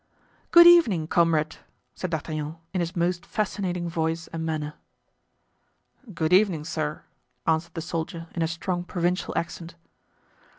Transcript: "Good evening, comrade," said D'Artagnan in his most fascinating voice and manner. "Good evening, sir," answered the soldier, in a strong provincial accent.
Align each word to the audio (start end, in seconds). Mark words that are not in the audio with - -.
"Good 0.49 0.65
evening, 0.65 1.05
comrade," 1.07 1.57
said 1.93 2.09
D'Artagnan 2.09 2.57
in 2.73 2.79
his 2.79 2.95
most 2.95 3.23
fascinating 3.23 3.87
voice 3.87 4.25
and 4.29 4.43
manner. 4.43 4.73
"Good 6.11 6.33
evening, 6.33 6.63
sir," 6.65 7.03
answered 7.45 7.75
the 7.75 7.81
soldier, 7.81 8.27
in 8.33 8.41
a 8.41 8.47
strong 8.47 8.83
provincial 8.83 9.31
accent. 9.37 9.75